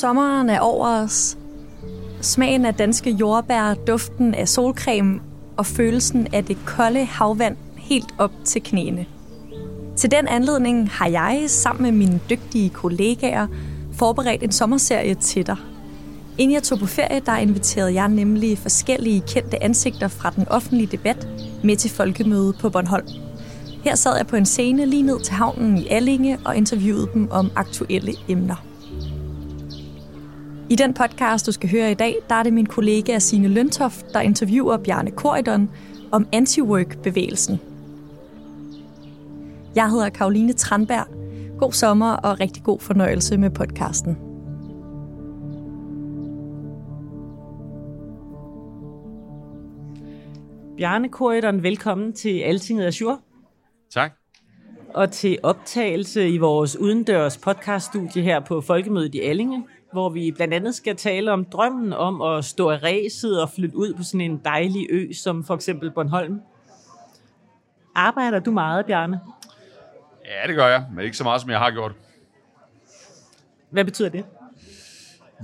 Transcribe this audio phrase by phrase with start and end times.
[0.00, 1.38] Sommeren er over os.
[2.20, 5.20] Smagen af danske jordbær, duften af solcreme
[5.56, 9.06] og følelsen af det kolde havvand helt op til knæene.
[9.96, 13.46] Til den anledning har jeg sammen med mine dygtige kollegaer
[13.92, 15.56] forberedt en sommerserie til dig.
[16.38, 20.88] Inden jeg tog på ferie, der inviterede jeg nemlig forskellige kendte ansigter fra den offentlige
[20.92, 21.28] debat
[21.64, 23.08] med til folkemøde på Bornholm.
[23.84, 27.28] Her sad jeg på en scene lige ned til havnen i Allinge og interviewede dem
[27.30, 28.67] om aktuelle emner.
[30.70, 34.06] I den podcast, du skal høre i dag, der er det min kollega Signe Løntoft,
[34.12, 35.70] der interviewer Bjarne Korydon
[36.12, 37.60] om anti-work-bevægelsen.
[39.74, 41.06] Jeg hedder Karoline Tranberg.
[41.58, 44.16] God sommer og rigtig god fornøjelse med podcasten.
[50.76, 53.18] Bjarne Korydon, velkommen til Altinget Azure
[53.94, 54.12] Tak.
[54.94, 60.54] og til optagelse i vores udendørs podcaststudie her på Folkemødet i Allinge, hvor vi blandt
[60.54, 64.20] andet skal tale om drømmen om at stå af ræset og flytte ud på sådan
[64.20, 66.40] en dejlig ø, som for eksempel Bornholm.
[67.94, 69.20] Arbejder du meget, Bjarne?
[70.24, 71.92] Ja, det gør jeg, men ikke så meget, som jeg har gjort.
[73.70, 74.24] Hvad betyder det?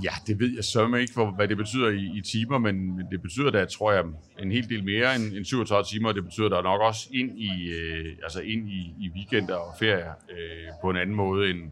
[0.03, 3.07] Ja, det ved jeg sørme ikke, for, hvad det betyder i, i timer, men men
[3.11, 4.05] det betyder da, tror jeg,
[4.39, 7.39] en hel del mere end, end 37 timer, og det betyder da nok også ind
[7.39, 11.71] i, øh, altså ind i, i weekender og ferier øh, på en anden måde end,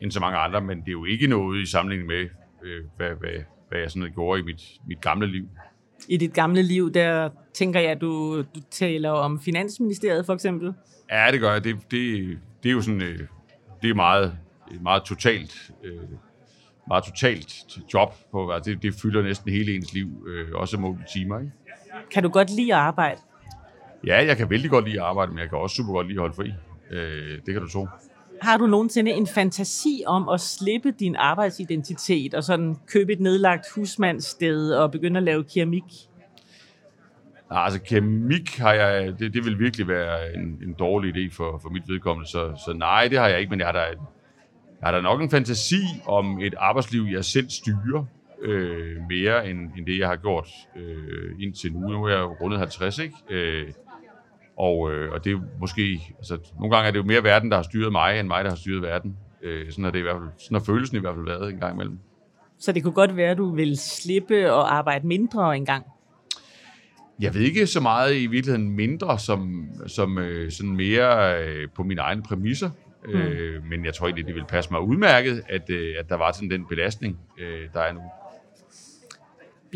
[0.00, 2.28] end så mange andre, men det er jo ikke noget i sammenligning med,
[2.64, 5.48] øh, hvad, hvad, hvad jeg sådan gjorde i mit, mit gamle liv.
[6.08, 10.74] I dit gamle liv, der tænker jeg, at du, du taler om Finansministeriet for eksempel.
[11.10, 11.64] Ja, det gør jeg.
[11.64, 13.18] Det, det, det er jo sådan, øh,
[13.82, 14.38] det er meget,
[14.72, 16.00] et meget totalt, øh,
[16.88, 17.54] meget totalt
[17.94, 21.38] job på, altså det, det fylder næsten hele ens liv, øh, også mål i timer,
[21.38, 21.52] ikke?
[22.10, 23.20] Kan du godt lide at arbejde?
[24.06, 26.16] Ja, jeg kan vældig godt lide at arbejde, men jeg kan også super godt lide
[26.16, 26.52] at holde fri.
[26.90, 27.86] Øh, det kan du tro.
[28.42, 33.66] Har du nogensinde en fantasi om at slippe din arbejdsidentitet og sådan købe et nedlagt
[33.74, 35.84] husmandssted og begynde at lave keramik?
[37.50, 41.58] Nej, altså keramik har jeg, det, det vil virkelig være en, en dårlig idé for,
[41.62, 43.96] for mit vedkommende, så, så nej, det har jeg ikke, men jeg har da, jeg
[44.82, 48.04] har da nok en fantasi om et arbejdsliv, jeg selv styrer,
[48.42, 51.88] øh, mere end, end det, jeg har gjort øh, indtil nu.
[51.88, 53.14] Nu er jeg rundet 50, ikke?
[53.30, 53.72] Øh,
[54.58, 57.56] og, øh, og det er måske, altså nogle gange er det jo mere verden, der
[57.56, 59.16] har styret mig, end mig, der har styret verden.
[59.42, 61.58] Øh, sådan har det i hvert fald, sådan har følelsen i hvert fald været en
[61.58, 61.98] gang imellem.
[62.58, 65.86] Så det kunne godt være, at du vil slippe og arbejde mindre engang.
[67.20, 71.82] Jeg ved ikke så meget i virkeligheden mindre, som, som øh, sådan mere øh, på
[71.82, 72.70] mine egne præmisser.
[73.06, 73.12] Mm.
[73.14, 76.32] Øh, men jeg tror egentlig, det vil passe mig udmærket, at, øh, at der var
[76.32, 78.00] sådan den belastning, øh, der er nu.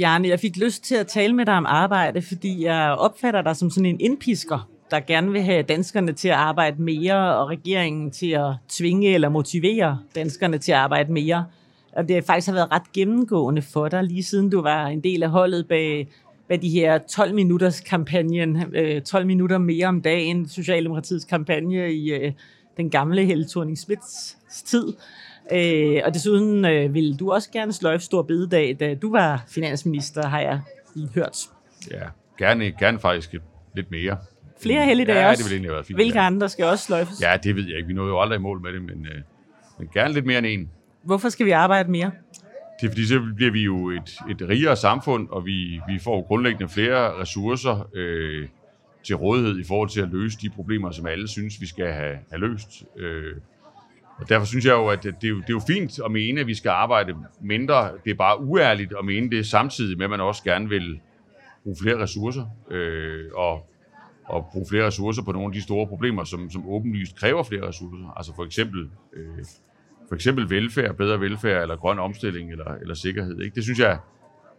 [0.00, 3.56] Bjarne, jeg fik lyst til at tale med dig om arbejde, fordi jeg opfatter dig
[3.56, 8.10] som sådan en indpisker, der gerne vil have danskerne til at arbejde mere, og regeringen
[8.10, 11.44] til at tvinge eller motivere danskerne til at arbejde mere.
[11.92, 15.22] Og det faktisk har været ret gennemgående for dig, lige siden du var en del
[15.22, 16.08] af holdet bag,
[16.48, 22.12] bag de her 12 minutters kampagnen, øh, 12 minutter mere om dagen, Socialdemokratiets kampagne i
[22.12, 22.32] øh,
[22.76, 23.78] den gamle Helle thorning
[24.64, 24.84] tid.
[25.52, 30.28] Øh, og desuden øh, ville du også gerne sløjfe stor bededag, da du var finansminister,
[30.28, 30.60] har jeg
[30.94, 31.38] lige hørt.
[31.90, 32.02] Ja,
[32.38, 33.34] gerne, gerne faktisk
[33.74, 34.16] lidt mere.
[34.62, 35.42] Flere helligdage ja, også.
[35.42, 35.96] det vil egentlig været fint.
[35.96, 36.26] Hvilke ja.
[36.26, 37.22] andre skal også sløjfes?
[37.22, 37.86] ja, det ved jeg ikke.
[37.86, 39.22] Vi nåede jo aldrig i mål med det, men, øh,
[39.78, 40.70] men gerne lidt mere end en.
[41.02, 42.10] Hvorfor skal vi arbejde mere?
[42.80, 46.16] Det er fordi, så bliver vi jo et, et rigere samfund, og vi, vi får
[46.16, 48.48] jo grundlæggende flere ressourcer øh,
[49.04, 52.18] til rådighed i forhold til at løse de problemer, som alle synes, vi skal have,
[52.30, 52.84] have løst.
[52.96, 53.36] Øh,
[54.20, 56.10] og derfor synes jeg jo, at det, det, er jo, det er jo fint at
[56.10, 57.90] mene, at vi skal arbejde mindre.
[58.04, 61.00] Det er bare uærligt at mene det samtidig med, at man også gerne vil
[61.64, 62.44] bruge flere ressourcer.
[62.70, 63.66] Øh, og,
[64.24, 67.68] og bruge flere ressourcer på nogle af de store problemer, som, som åbenlyst kræver flere
[67.68, 68.14] ressourcer.
[68.16, 69.44] Altså for eksempel, øh,
[70.08, 73.40] for eksempel velfærd, bedre velfærd, eller grøn omstilling, eller, eller sikkerhed.
[73.40, 73.54] Ikke?
[73.54, 73.98] Det synes jeg,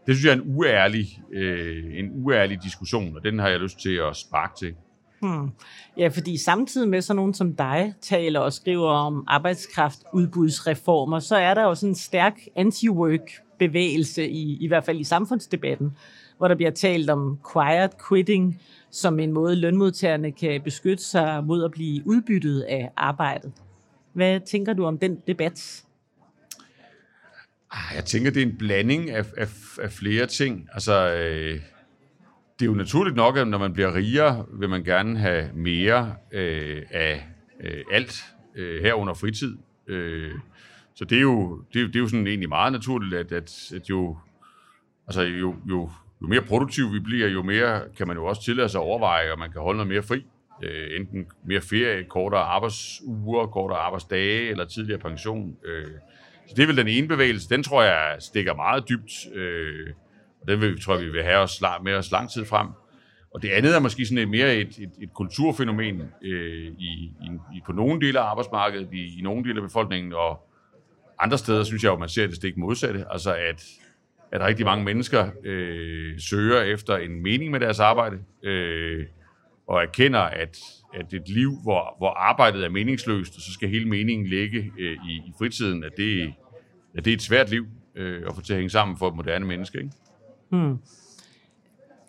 [0.08, 3.80] det synes jeg er en uærlig, øh, en uærlig diskussion, og den har jeg lyst
[3.80, 4.76] til at sparke til.
[5.22, 5.52] Hmm.
[5.98, 11.54] Ja, fordi samtidig med sådan nogen som dig taler og skriver om arbejdskraftudbudsreformer, så er
[11.54, 15.92] der jo sådan en stærk anti-work bevægelse, i, i hvert fald i samfundsdebatten,
[16.38, 21.64] hvor der bliver talt om quiet quitting, som en måde lønmodtagerne kan beskytte sig mod
[21.64, 23.52] at blive udbyttet af arbejdet.
[24.14, 25.84] Hvad tænker du om den debat?
[27.72, 29.48] Ah, jeg tænker, det er en blanding af, af,
[29.82, 30.68] af flere ting.
[30.74, 31.60] Altså, øh,
[32.62, 36.16] det er jo naturligt nok, at når man bliver rigere, vil man gerne have mere
[36.32, 37.28] øh, af
[37.64, 38.24] øh, alt
[38.56, 39.58] øh, herunder fritid.
[39.88, 40.32] Øh,
[40.96, 43.72] så det er, jo, det, er, det er jo sådan egentlig meget naturligt, at, at,
[43.76, 44.18] at jo,
[45.08, 45.90] altså jo, jo,
[46.22, 49.32] jo mere produktiv vi bliver, jo mere kan man jo også tillade sig at overveje,
[49.32, 50.26] og man kan holde noget mere fri.
[50.64, 55.56] Øh, enten mere ferie, kortere arbejdsuger, kortere arbejdsdage eller tidligere pension.
[55.66, 55.92] Øh,
[56.48, 57.50] så det er vel den ene bevægelse.
[57.50, 59.36] Den tror jeg stikker meget dybt.
[59.36, 59.88] Øh,
[60.42, 62.68] og den vil, tror jeg, vi vil have os med os lang tid frem.
[63.34, 67.30] Og det andet er måske sådan et mere et, et, et kulturfænomen øh, i, i,
[67.56, 70.48] i, på nogle dele af arbejdsmarkedet, i, i nogle dele af befolkningen, og
[71.20, 73.06] andre steder synes jeg jo, man ser det stik modsatte.
[73.10, 73.66] Altså at,
[74.32, 79.06] at rigtig mange mennesker øh, søger efter en mening med deres arbejde, øh,
[79.68, 80.58] og erkender, at,
[80.94, 84.98] at et liv, hvor, hvor arbejdet er meningsløst, og så skal hele meningen ligge øh,
[85.10, 86.34] i, i fritiden, at det,
[86.98, 87.66] at det er et svært liv
[87.96, 89.78] øh, at få til at hænge sammen for et moderne menneske.
[89.78, 89.92] Ikke?
[90.52, 90.78] Hmm.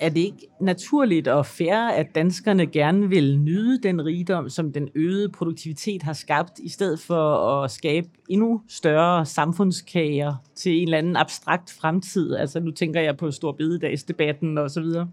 [0.00, 4.88] Er det ikke naturligt og fair, at danskerne gerne vil nyde den rigdom, som den
[4.94, 10.98] øgede produktivitet har skabt, i stedet for at skabe endnu større samfundskager til en eller
[10.98, 12.34] anden abstrakt fremtid?
[12.34, 15.10] Altså nu tænker jeg på Storbededagsdebatten og så videre.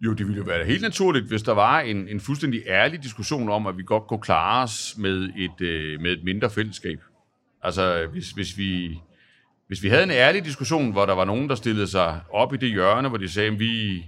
[0.00, 3.48] Jo, det ville jo være helt naturligt, hvis der var en, en fuldstændig ærlig diskussion
[3.48, 6.98] om, at vi godt kunne klare os med et, øh, med et mindre fællesskab.
[7.62, 8.98] Altså, hvis, hvis vi
[9.70, 12.56] hvis vi havde en ærlig diskussion, hvor der var nogen, der stillede sig op i
[12.56, 14.04] det hjørne, hvor de sagde, at vi,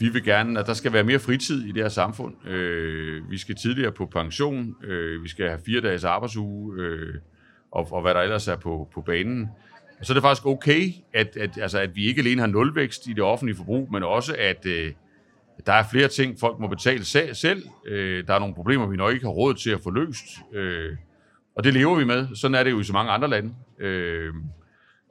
[0.00, 2.48] vi vil gerne, at der skal være mere fritid i det her samfund.
[2.48, 7.14] Øh, vi skal tidligere på pension, øh, vi skal have fire dages arbejdsuge, øh,
[7.72, 9.48] og, og hvad der ellers er på, på banen.
[10.00, 13.06] Og så er det faktisk okay, at, at, altså, at vi ikke alene har nulvækst
[13.06, 14.92] i det offentlige forbrug, men også at øh,
[15.66, 17.04] der er flere ting, folk må betale
[17.34, 17.62] selv.
[17.86, 20.26] Øh, der er nogle problemer, vi nok ikke har råd til at få løst.
[20.54, 20.96] Øh,
[21.56, 22.26] og det lever vi med.
[22.34, 23.54] Sådan er det jo i så mange andre lande.
[23.78, 24.34] Øh,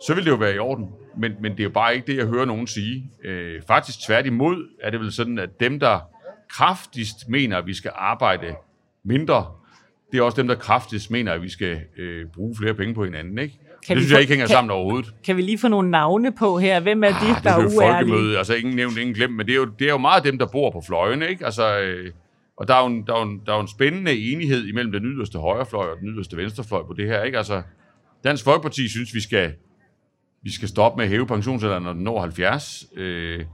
[0.01, 0.85] så vil det jo være i orden.
[1.17, 3.11] Men, men det er jo bare ikke det, jeg hører nogen sige.
[3.23, 5.99] Øh, faktisk tværtimod er det vel sådan, at dem, der
[6.49, 8.55] kraftigst mener, at vi skal arbejde
[9.03, 9.45] mindre,
[10.11, 13.03] det er også dem, der kraftigst mener, at vi skal øh, bruge flere penge på
[13.03, 13.37] hinanden.
[13.39, 13.59] Ikke?
[13.87, 15.13] Kan det synes få, jeg ikke hænger kan, sammen overhovedet.
[15.25, 16.79] Kan vi lige få nogle navne på her?
[16.79, 17.79] Hvem er de, ah, der er uærlige?
[17.79, 18.37] folkemøde.
[18.37, 20.45] Altså ingen nævnt, ingen glemt, men det er, jo, det er jo meget dem, der
[20.45, 21.29] bor på fløjene.
[21.29, 21.45] Ikke?
[21.45, 22.11] Altså, øh,
[22.57, 24.65] og der er, jo en, der, er jo en, der er jo en spændende enighed
[24.65, 27.23] imellem den yderste højrefløj og den yderste venstrefløj på det her.
[27.23, 27.37] Ikke?
[27.37, 27.61] Altså,
[28.23, 29.53] Dansk Folkeparti synes, vi skal
[30.47, 32.85] vi skal stoppe med at hæve pensionsalderen, når den når 70.
[32.95, 33.45] Øh,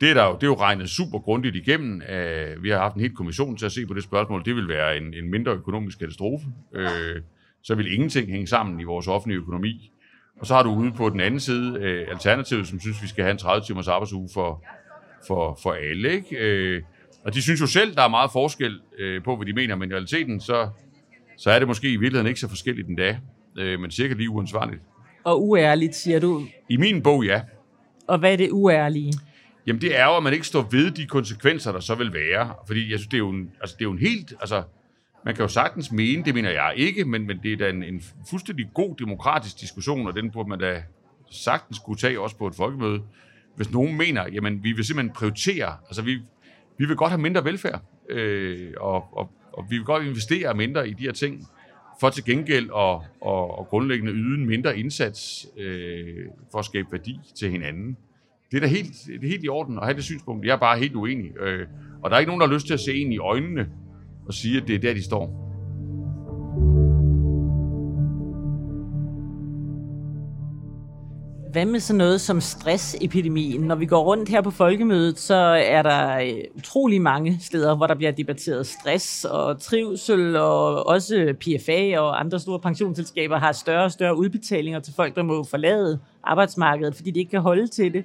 [0.00, 2.02] det er, der jo, det er jo regnet super grundigt igennem.
[2.02, 4.44] Øh, vi har haft en helt kommission til at se på det spørgsmål.
[4.44, 6.46] Det vil være en, en mindre økonomisk katastrofe.
[6.74, 7.22] Øh,
[7.62, 9.92] så vil ingenting hænge sammen i vores offentlige økonomi.
[10.40, 13.24] Og så har du ude på den anden side øh, Alternativet, som synes, vi skal
[13.24, 14.64] have en 30 timers arbejdsuge for,
[15.26, 16.12] for, for alle.
[16.12, 16.36] Ikke?
[16.36, 16.82] Øh,
[17.24, 19.90] og de synes jo selv, der er meget forskel øh, på, hvad de mener, men
[19.90, 20.68] i realiteten, så,
[21.38, 23.18] så er det måske i virkeligheden ikke så forskelligt endda,
[23.58, 24.80] øh, men cirka lige uansvarligt
[25.24, 26.42] og uærligt, siger du?
[26.68, 27.40] I min bog, ja.
[28.08, 29.12] Og hvad er det uærlige?
[29.66, 32.54] Jamen, det er jo, at man ikke står ved de konsekvenser, der så vil være.
[32.66, 34.34] Fordi jeg synes, det er jo en, altså, det er jo en helt...
[34.40, 34.62] Altså,
[35.24, 37.82] man kan jo sagtens mene, det mener jeg ikke, men, men det er da en,
[37.82, 40.82] en fuldstændig god demokratisk diskussion, og den burde man da
[41.30, 43.02] sagtens kunne tage også på et folkemøde.
[43.56, 46.18] Hvis nogen mener, jamen, vi vil simpelthen prioritere, altså vi,
[46.78, 50.88] vi vil godt have mindre velfærd, øh, og, og, og vi vil godt investere mindre
[50.88, 51.48] i de her ting
[52.00, 52.94] for til gengæld at,
[53.26, 57.96] at, at grundlæggende yde en mindre indsats øh, for at skabe værdi til hinanden.
[58.50, 60.46] Det er da helt, det er helt i orden at have det synspunkt.
[60.46, 61.40] Jeg er bare helt uenig.
[61.40, 61.66] Øh,
[62.02, 63.68] og der er ikke nogen, der har lyst til at se en i øjnene
[64.26, 65.49] og sige, at det er der, de står.
[71.52, 73.60] Hvad med sådan noget som stressepidemien?
[73.60, 77.86] Når vi går rundt her på folkemødet, så er der øh, utrolig mange steder, hvor
[77.86, 83.84] der bliver debatteret stress og trivsel, og også PFA og andre store pensionsselskaber har større
[83.84, 87.92] og større udbetalinger til folk, der må forlade arbejdsmarkedet, fordi de ikke kan holde til
[87.92, 88.04] det.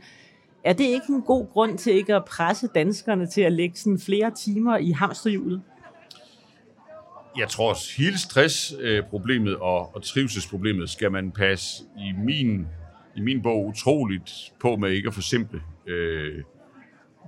[0.63, 3.99] Er det ikke en god grund til ikke at presse danskerne til at lægge sådan
[3.99, 5.61] flere timer i hamsterhjulet?
[7.37, 12.67] Jeg tror, at hele stressproblemet og, og trivselsproblemet skal man passe i min
[13.15, 15.62] i min bog utroligt på med ikke at forsimple.
[15.88, 16.43] Øh,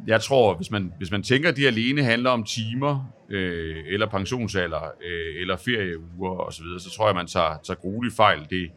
[0.07, 4.07] jeg tror, hvis man, hvis man tænker, at det alene handler om timer, øh, eller
[4.07, 8.39] pensionsalder, øh, eller ferieuger osv., så, så tror jeg, man tager, tager grueligt fejl.
[8.39, 8.71] Det,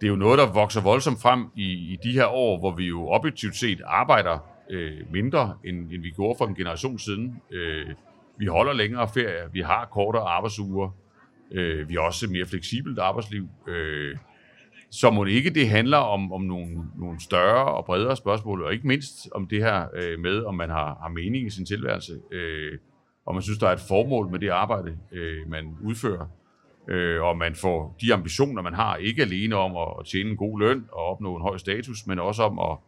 [0.00, 2.86] det er jo noget, der vokser voldsomt frem i, i de her år, hvor vi
[2.86, 4.38] jo objektivt set arbejder
[4.70, 7.42] øh, mindre, end, end vi gjorde for en generation siden.
[7.52, 7.86] Øh,
[8.38, 10.90] vi holder længere ferie, vi har kortere arbejdsuger,
[11.52, 13.48] øh, vi har også mere fleksibelt arbejdsliv.
[13.68, 14.16] Øh,
[14.90, 18.72] så må det ikke det handler om, om nogle, nogle større og bredere spørgsmål, og
[18.72, 22.12] ikke mindst om det her øh, med, om man har, har mening i sin tilværelse,
[22.32, 22.78] øh,
[23.26, 26.26] og man synes, der er et formål med det arbejde, øh, man udfører,
[26.88, 30.36] øh, og man får de ambitioner, man har, ikke alene om at, at tjene en
[30.36, 32.78] god løn og opnå en høj status, men også om at,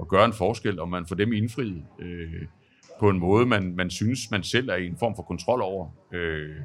[0.00, 2.42] at gøre en forskel, om man får dem indfriet øh,
[3.00, 5.88] på en måde, man, man synes, man selv er i en form for kontrol over.
[6.12, 6.56] Øh,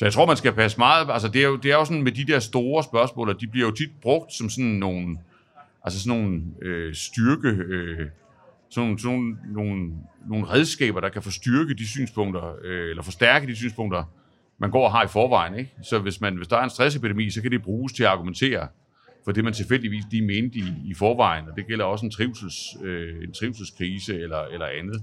[0.00, 1.10] så jeg tror, man skal passe meget...
[1.10, 3.46] Altså, det er jo, det er jo sådan med de der store spørgsmål, og de
[3.46, 5.18] bliver jo tit brugt som sådan nogle,
[5.84, 7.48] altså sådan nogle øh, styrke...
[7.48, 8.08] Øh,
[8.70, 9.92] sådan, sådan nogle, nogle,
[10.28, 14.04] nogle redskaber, der kan forstyrke de synspunkter, øh, eller forstærke de synspunkter,
[14.58, 15.54] man går og har i forvejen.
[15.54, 15.70] Ikke?
[15.82, 18.68] Så hvis, man, hvis der er en stressepidemi, så kan det bruges til at argumentere
[19.24, 22.56] for det, man tilfældigvis lige mente i, i forvejen, og det gælder også en, trivsels,
[22.82, 25.02] øh, en trivselskrise eller, eller andet.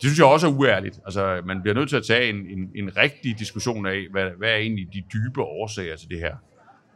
[0.00, 1.00] Det synes jeg også er uærligt.
[1.04, 4.48] Altså, man bliver nødt til at tage en, en, en rigtig diskussion af, hvad, hvad
[4.48, 6.34] er egentlig de dybe årsager til det her.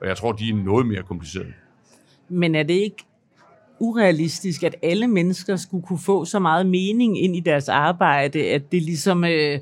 [0.00, 1.52] Og jeg tror, de er noget mere komplicerede.
[2.28, 3.04] Men er det ikke
[3.78, 8.72] urealistisk, at alle mennesker skulle kunne få så meget mening ind i deres arbejde, at
[8.72, 9.24] det ligesom...
[9.24, 9.58] Øh,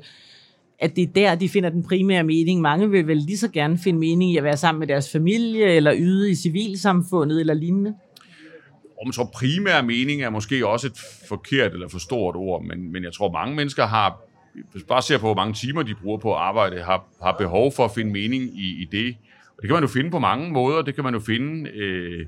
[0.79, 2.61] at det er der, de finder den primære mening.
[2.61, 5.65] Mange vil vel lige så gerne finde mening i at være sammen med deres familie,
[5.65, 7.93] eller yde i civilsamfundet, eller lignende.
[9.05, 10.97] Om så primær mening er måske også et
[11.29, 14.21] forkert eller for stort ord, men, men jeg tror, mange mennesker har,
[14.71, 17.71] hvis bare ser på, hvor mange timer de bruger på at arbejde, har, har behov
[17.71, 19.17] for at finde mening i, i det.
[19.49, 20.81] Og det kan man jo finde på mange måder.
[20.81, 22.19] Det kan man jo finde, øh,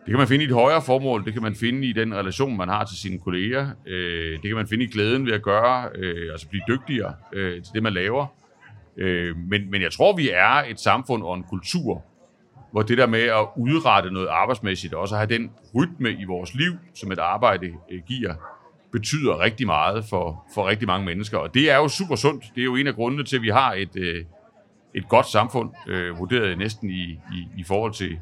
[0.00, 1.24] det kan man finde i et højere formål.
[1.24, 3.70] Det kan man finde i den relation, man har til sine kolleger.
[3.86, 7.62] Øh, det kan man finde i glæden ved at gøre, øh, altså blive dygtigere øh,
[7.62, 8.26] til det, man laver.
[8.96, 12.04] Øh, men, men jeg tror, vi er et samfund og en kultur,
[12.72, 16.54] hvor det der med at udrette noget arbejdsmæssigt, og også have den rytme i vores
[16.54, 18.34] liv, som et arbejde øh, giver,
[18.92, 21.38] betyder rigtig meget for, for rigtig mange mennesker.
[21.38, 22.44] Og det er jo super sundt.
[22.54, 24.24] Det er jo en af grundene til, at vi har et, øh,
[24.94, 28.18] et godt samfund, øh, vurderet næsten i, i, i forhold til,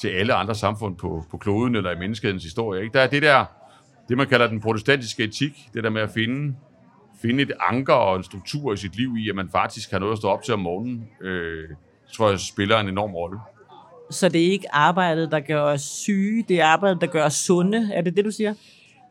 [0.00, 2.82] til alle andre samfund på, på kloden eller i menneskehedens historie.
[2.82, 2.92] Ikke?
[2.92, 3.44] Der er det der,
[4.08, 6.56] det man kalder den protestantiske etik, det der med at finde,
[7.22, 10.12] finde et anker og en struktur i sit liv i, at man faktisk har noget
[10.12, 11.68] at stå op til om morgenen, øh,
[12.12, 13.38] tror jeg spiller en enorm rolle.
[14.10, 17.34] Så det er ikke arbejdet, der gør os syge, det er arbejdet, der gør os
[17.34, 17.90] sunde.
[17.92, 18.54] Er det det, du siger?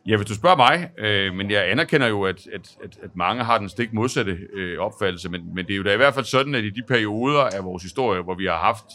[0.07, 3.43] Ja, hvis du spørger mig, øh, men jeg anerkender jo, at, at, at, at mange
[3.43, 6.25] har den stik modsatte øh, opfattelse, men, men det er jo da i hvert fald
[6.25, 8.85] sådan, at i de perioder af vores historie, hvor vi har haft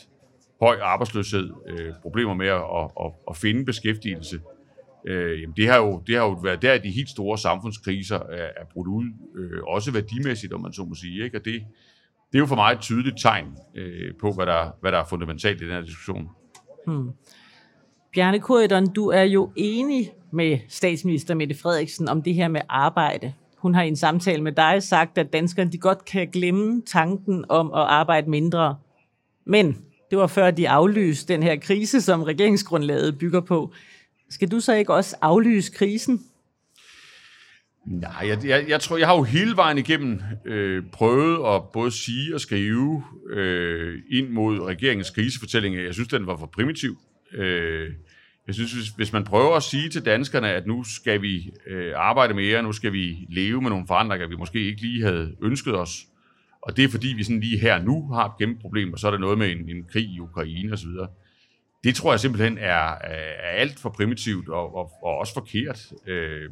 [0.61, 2.63] høj arbejdsløshed, øh, problemer med at,
[3.05, 4.41] at, at finde beskæftigelse,
[5.07, 8.49] øh, jamen det, har jo, det har jo været der, de helt store samfundskriser er,
[8.57, 9.05] er brudt ud,
[9.39, 11.25] øh, også værdimæssigt, om man så må sige.
[11.25, 11.39] Ikke?
[11.39, 11.63] Og det,
[12.33, 15.05] det er jo for mig et tydeligt tegn øh, på, hvad der, hvad der er
[15.05, 16.29] fundamentalt i den her diskussion.
[16.87, 17.11] Hmm.
[18.15, 23.35] Bjarne Korydon, du er jo enig med statsminister Mette Frederiksen om det her med arbejde.
[23.57, 27.45] Hun har i en samtale med dig sagt, at danskerne de godt kan glemme tanken
[27.49, 28.77] om at arbejde mindre.
[29.47, 33.73] Men det var før de aflyste den her krise, som regeringsgrundlaget bygger på.
[34.31, 36.21] Skal du så ikke også aflyse krisen?
[37.91, 41.91] Nej, jeg, jeg, jeg tror, jeg har jo hele vejen igennem øh, prøvet at både
[41.91, 45.77] sige og skrive øh, ind mod regeringens krisefortælling.
[45.77, 46.99] Jeg synes, den var for primitiv.
[47.33, 47.91] Øh,
[48.47, 51.93] jeg synes, hvis, hvis man prøver at sige til danskerne, at nu skal vi øh,
[51.97, 55.79] arbejde mere, nu skal vi leve med nogle forandringer, vi måske ikke lige havde ønsket
[55.79, 56.07] os,
[56.63, 59.07] og det er fordi, vi sådan lige her nu har et kæmpe problem, og så
[59.07, 60.91] er der noget med en, en krig i Ukraine osv.,
[61.85, 65.93] det tror jeg simpelthen er, er alt for primitivt og, og, og også forkert.
[66.07, 66.51] Øh,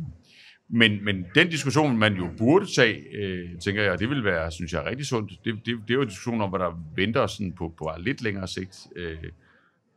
[0.68, 4.72] men, men den diskussion, man jo burde tage, øh, tænker jeg, det vil være, synes
[4.72, 5.32] jeg, rigtig sundt.
[5.44, 7.90] Det, det, det er jo en diskussion om, hvad der venter os sådan på, på
[7.98, 8.86] lidt længere sigt.
[8.96, 9.16] Øh,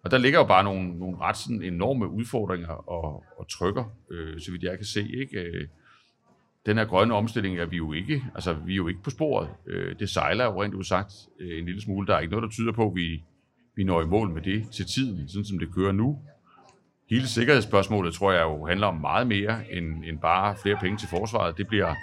[0.03, 4.39] og der ligger jo bare nogle, nogle ret sådan enorme udfordringer og, og trykker, øh,
[4.39, 5.01] så vidt jeg kan se.
[5.01, 5.39] Ikke?
[5.39, 5.67] Øh,
[6.65, 9.49] den her grønne omstilling er vi jo ikke, altså vi er jo ikke på sporet.
[9.67, 12.07] Øh, det sejler jo rent udsagt øh, en lille smule.
[12.07, 13.23] Der er ikke noget, der tyder på, at vi,
[13.75, 16.19] vi når i mål med det til tiden, sådan som det kører nu
[17.09, 21.07] hele sikkerhedsspørgsmålet, tror jeg jo handler om meget mere end, end bare flere penge til
[21.07, 21.57] forsvaret.
[21.57, 21.95] Det bliver,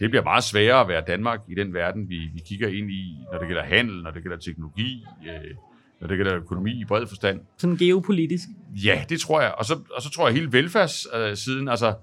[0.00, 3.16] det bliver meget sværere at være Danmark i den verden, vi, vi kigger ind i,
[3.32, 5.54] når det gælder handel, når det gælder teknologi, øh,
[6.00, 7.40] når det gælder økonomi i bred forstand.
[7.56, 8.48] Sådan geopolitisk?
[8.84, 9.54] Ja, det tror jeg.
[9.58, 11.94] Og så, og så tror jeg hele velfærdssiden, altså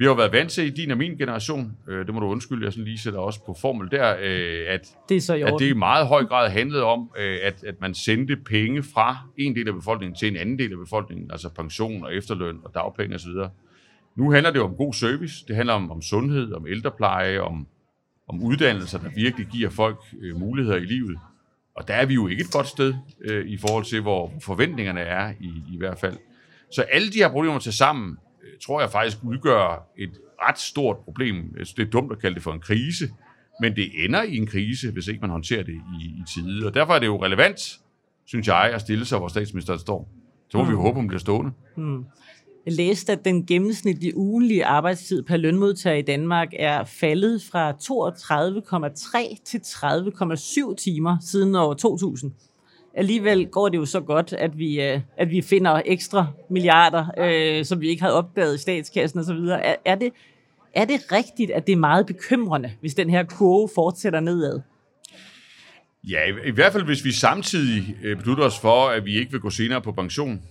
[0.00, 2.26] vi har jo været vant til i din og min generation, øh, det må du
[2.26, 5.54] undskylde, jeg sådan lige sætter også på formel der, øh, at, det er så at
[5.58, 9.56] det i meget høj grad handlede om, øh, at, at man sendte penge fra en
[9.56, 13.14] del af befolkningen til en anden del af befolkningen, altså pension og efterløn og dagpenge
[13.14, 13.30] osv.
[14.16, 17.66] Nu handler det jo om god service, det handler om, om sundhed, om ældrepleje, om,
[18.28, 21.18] om uddannelser, der virkelig giver folk øh, muligheder i livet.
[21.76, 25.00] Og der er vi jo ikke et godt sted øh, i forhold til, hvor forventningerne
[25.00, 26.16] er i, i hvert fald.
[26.72, 28.18] Så alle de her problemer til sammen
[28.66, 30.10] tror jeg faktisk udgør et
[30.48, 31.54] ret stort problem.
[31.76, 33.08] det er dumt at kalde det for en krise,
[33.60, 36.66] men det ender i en krise, hvis ikke man håndterer det i, i tide.
[36.66, 37.60] Og derfor er det jo relevant,
[38.26, 40.08] synes jeg, at stille sig, hvor statsministeren står.
[40.50, 40.70] Så må mm.
[40.70, 41.52] vi håbe, hun bliver stående.
[41.76, 42.04] Mm.
[42.66, 49.42] Jeg læste, at den gennemsnitlige ugenlige arbejdstid per lønmodtager i Danmark er faldet fra 32,3
[49.44, 52.32] til 30,7 timer siden år 2000.
[52.94, 57.64] Alligevel går det jo så godt, at vi, øh, at vi finder ekstra milliarder, øh,
[57.64, 59.36] som vi ikke havde opdaget i statskassen osv.
[59.36, 60.12] Er, er, det,
[60.74, 64.60] er det rigtigt, at det er meget bekymrende, hvis den her kurve fortsætter nedad?
[66.08, 69.30] Ja, i, i hvert fald hvis vi samtidig øh, beslutter os for, at vi ikke
[69.30, 70.42] vil gå senere på pension,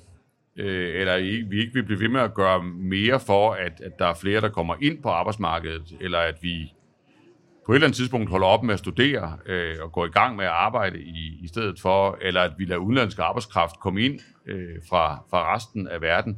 [0.58, 1.18] øh, eller
[1.50, 4.42] vi ikke vil blive ved med at gøre mere for, at, at der er flere,
[4.42, 6.74] der kommer ind på arbejdsmarkedet, eller at vi
[7.70, 10.36] på et eller andet tidspunkt holder op med at studere øh, og går i gang
[10.36, 14.20] med at arbejde i, i stedet for, eller at vi lader udenlandsk arbejdskraft komme ind
[14.48, 16.34] øh, fra, fra resten af verden.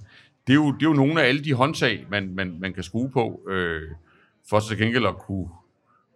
[0.48, 2.84] Det er, jo, det er jo nogle af alle de håndtag, man, man, man kan
[2.84, 3.82] skrue på, øh,
[4.50, 5.50] for så til gengæld at kunne,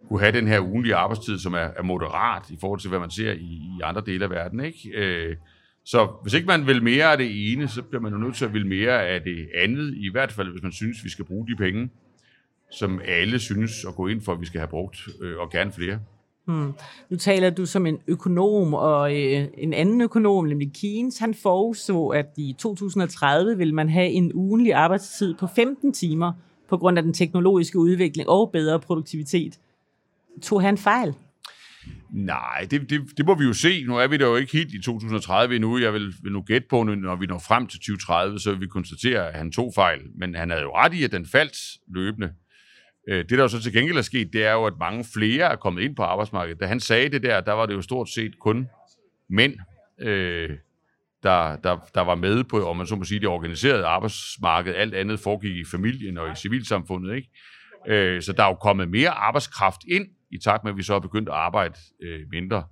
[0.08, 3.10] kunne have den her ugenlige arbejdstid, som er, er moderat i forhold til, hvad man
[3.10, 4.60] ser i, i andre dele af verden.
[4.60, 4.90] Ikke?
[4.94, 5.36] Øh,
[5.84, 8.44] så hvis ikke man vil mere af det ene, så bliver man jo nødt til
[8.44, 11.46] at vil mere af det andet, i hvert fald hvis man synes, vi skal bruge
[11.46, 11.90] de penge,
[12.70, 15.72] som alle synes at gå ind for, at vi skal have brugt, øh, og gerne
[15.72, 15.98] flere.
[16.46, 16.72] Hmm.
[17.10, 22.06] Nu taler du som en økonom, og øh, en anden økonom, nemlig Keynes, han forudså,
[22.06, 26.32] at i 2030 vil man have en ugenlig arbejdstid på 15 timer
[26.68, 29.58] på grund af den teknologiske udvikling og bedre produktivitet.
[30.42, 31.14] Tog han fejl?
[32.10, 33.84] Nej, det, det, det må vi jo se.
[33.84, 35.78] Nu er vi der jo ikke helt i 2030 endnu.
[35.78, 38.66] Jeg vil, vil nu gætte på, når vi når frem til 2030, så vil vi
[38.66, 40.00] konstatere, at han tog fejl.
[40.14, 41.56] Men han havde jo ret i, at den faldt
[41.94, 42.32] løbende.
[43.08, 45.52] Øh, det, der jo så til gengæld er sket, det er jo, at mange flere
[45.52, 46.60] er kommet ind på arbejdsmarkedet.
[46.60, 48.68] Da han sagde det der, der var det jo stort set kun
[49.28, 49.54] mænd,
[50.00, 50.50] øh,
[51.22, 54.74] der, der, der var med på, om man så må sige, det organiserede arbejdsmarked.
[54.74, 57.28] Alt andet foregik i familien og i civilsamfundet, ikke?
[57.88, 60.94] Øh, så der er jo kommet mere arbejdskraft ind, i takt med, at vi så
[60.94, 62.64] er begyndt at arbejde øh, mindre.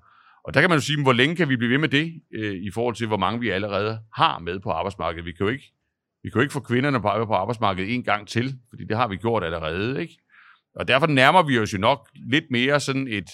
[0.45, 2.55] Og der kan man jo sige, hvor længe kan vi blive ved med det, øh,
[2.55, 5.25] i forhold til, hvor mange vi allerede har med på arbejdsmarkedet.
[5.25, 5.73] Vi kan jo ikke,
[6.23, 9.09] vi kan jo ikke få kvinderne på, på arbejdsmarkedet en gang til, fordi det har
[9.09, 10.19] vi gjort allerede, ikke?
[10.77, 13.31] Og derfor nærmer vi os jo nok lidt mere sådan et,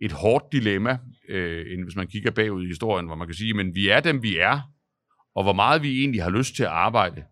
[0.00, 0.98] et hårdt dilemma,
[1.28, 4.00] øh, end hvis man kigger bagud i historien, hvor man kan sige, men vi er
[4.00, 4.60] dem, vi er,
[5.34, 7.24] og hvor meget vi egentlig har lyst til at arbejde,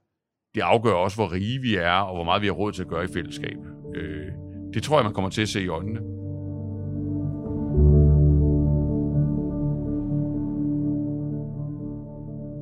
[0.54, 2.88] det afgør også, hvor rige vi er, og hvor meget vi har råd til at
[2.88, 3.56] gøre i fællesskab.
[3.96, 4.26] Øh,
[4.74, 6.17] det tror jeg, man kommer til at se i øjnene.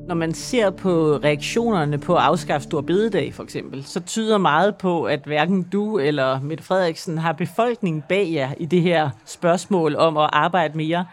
[0.07, 4.75] Når man ser på reaktionerne på at afskaffe Stor Bededag for eksempel, så tyder meget
[4.75, 9.95] på, at hverken du eller Mette Frederiksen har befolkningen bag jer i det her spørgsmål
[9.95, 11.05] om at arbejde mere.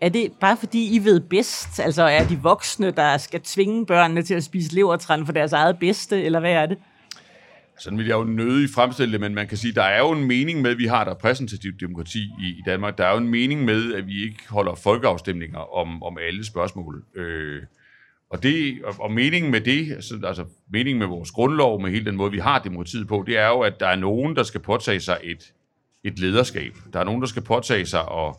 [0.00, 1.80] Er det bare fordi, I ved bedst?
[1.80, 5.78] Altså er de voksne, der skal tvinge børnene til at spise levertræn for deres eget
[5.78, 6.78] bedste, eller hvad er det?
[7.78, 10.24] Sådan vil jeg jo nødig fremstille det, men man kan sige, der er jo en
[10.24, 12.98] mening med, at vi har et repræsentativt demokrati i, i Danmark.
[12.98, 17.04] Der er jo en mening med, at vi ikke holder folkeafstemninger om, om alle spørgsmål.
[17.16, 17.62] Øh,
[18.30, 22.04] og, det, og, og meningen med det, altså, altså meningen med vores grundlov, med hele
[22.04, 24.60] den måde, vi har demokratiet på, det er jo, at der er nogen, der skal
[24.60, 25.52] påtage sig et,
[26.04, 26.72] et lederskab.
[26.92, 28.34] Der er nogen, der skal påtage sig at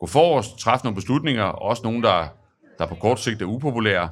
[0.00, 2.28] gå forrest, træffe nogle beslutninger, også nogen, der,
[2.78, 4.08] der på kort sigt er upopulære.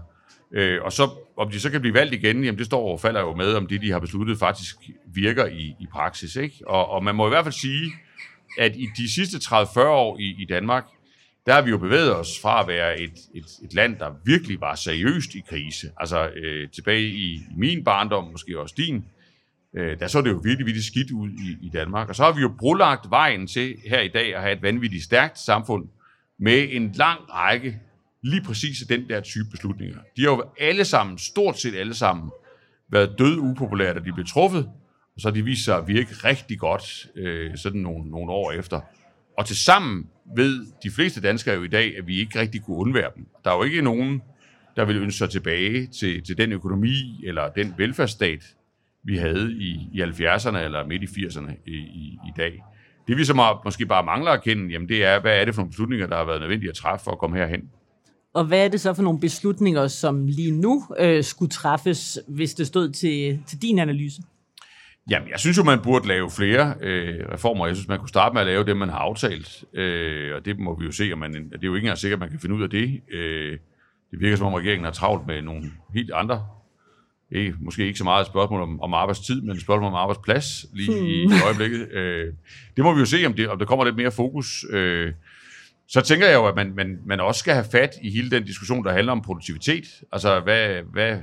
[0.52, 3.20] Øh, og så, om de så kan blive valgt igen, jamen det står og falder
[3.20, 4.76] jo med, om det, de har besluttet, faktisk
[5.14, 6.36] virker i, i praksis.
[6.36, 6.54] Ikke?
[6.66, 7.92] Og, og man må i hvert fald sige,
[8.58, 10.84] at i de sidste 30-40 år i, i Danmark,
[11.46, 14.60] der har vi jo bevæget os fra at være et, et, et land, der virkelig
[14.60, 15.90] var seriøst i krise.
[15.96, 19.04] Altså øh, tilbage i, i min barndom, måske også din,
[19.74, 22.08] øh, der så det jo virkelig, virkelig skidt ud i, i Danmark.
[22.08, 25.04] Og så har vi jo brulagt vejen til her i dag at have et vanvittigt
[25.04, 25.88] stærkt samfund
[26.38, 27.80] med en lang række
[28.22, 29.98] lige præcis den der type beslutninger.
[30.16, 32.30] De har jo alle sammen, stort set alle sammen,
[32.88, 34.70] været død upopulære, da de blev truffet,
[35.14, 38.52] og så har de vist sig at virke rigtig godt øh, sådan nogle, nogle år
[38.52, 38.80] efter.
[39.38, 42.76] Og til sammen ved de fleste danskere jo i dag, at vi ikke rigtig kunne
[42.76, 43.26] undvære dem.
[43.44, 44.22] Der er jo ikke nogen,
[44.76, 48.54] der vil ønske sig tilbage til, til den økonomi eller den velfærdsstat,
[49.04, 52.62] vi havde i, i 70'erne eller midt i 80'erne i, i, i dag.
[53.08, 55.54] Det vi så må, måske bare mangler at kende, jamen det er, hvad er det
[55.54, 57.70] for nogle beslutninger, der har været nødvendige at træffe for at komme herhen?
[58.34, 62.54] Og hvad er det så for nogle beslutninger, som lige nu øh, skulle træffes, hvis
[62.54, 64.22] det stod til, til din analyse?
[65.10, 67.66] Jamen, jeg synes jo, man burde lave flere øh, reformer.
[67.66, 69.64] Jeg synes, man kunne starte med at lave det, man har aftalt.
[69.74, 72.16] Øh, og det må vi jo se, om man, det er jo ikke engang sikkert,
[72.16, 73.00] at man kan finde ud af det.
[73.12, 73.58] Øh,
[74.10, 76.46] det virker som om, regeringen har travlt med nogle helt andre
[77.34, 80.66] ikke, måske ikke så meget et spørgsmål om, om arbejdstid, men et spørgsmål om arbejdsplads
[80.72, 81.06] lige hmm.
[81.06, 81.92] i, øjeblikket.
[81.92, 82.32] Øh,
[82.76, 84.64] det må vi jo se, om, det, om der kommer lidt mere fokus.
[84.70, 85.12] Øh,
[85.88, 88.44] så tænker jeg jo, at man, man, man også skal have fat i hele den
[88.44, 89.84] diskussion, der handler om produktivitet.
[90.12, 91.18] Altså, hvad, hvad,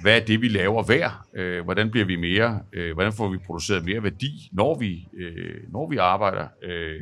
[0.00, 1.26] hvad er det, vi laver hver?
[1.34, 2.60] Øh, hvordan bliver vi mere?
[2.72, 6.48] Øh, hvordan får vi produceret mere værdi, når vi, øh, når vi arbejder?
[6.62, 7.00] Øh,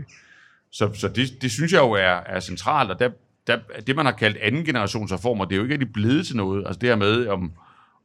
[0.72, 3.10] så så det, det synes jeg jo er, er centralt, og der
[3.46, 6.36] der, det, man har kaldt anden generations reformer, det er jo ikke rigtig blevet til
[6.36, 6.66] noget.
[6.66, 7.52] Altså det her med, om,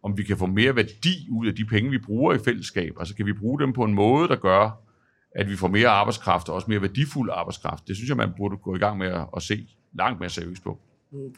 [0.03, 2.93] om vi kan få mere værdi ud af de penge, vi bruger i fællesskab.
[2.99, 4.81] Altså kan vi bruge dem på en måde, der gør,
[5.35, 7.87] at vi får mere arbejdskraft, og også mere værdifuld arbejdskraft.
[7.87, 10.63] Det synes jeg, man burde gå i gang med at, at se langt mere seriøst
[10.63, 10.79] på.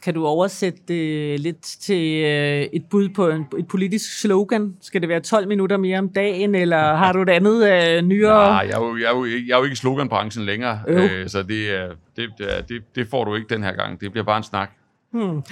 [0.02, 4.76] Kan du oversætte det lidt til øh, et bud på en, et politisk slogan?
[4.80, 8.48] Skal det være 12 minutter mere om dagen, eller har du et andet øh, nyere?
[8.48, 11.28] Nej, jeg er jo, jeg er jo, jeg er jo ikke i sloganbranchen længere, øh,
[11.28, 12.30] så det, det,
[12.68, 14.00] det, det får du ikke den her gang.
[14.00, 14.70] Det bliver bare en snak.
[15.10, 15.42] Hmm.